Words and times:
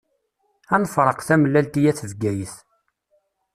A 0.75 0.75
nefṛeq 0.83 1.19
tamellalt 1.27 1.73
i 1.79 1.83
At 1.91 2.01
Bgayet. 2.09 2.55